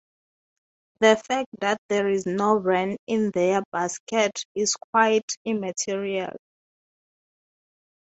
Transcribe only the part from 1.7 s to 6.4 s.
there is no wren in their basket is quite immaterial.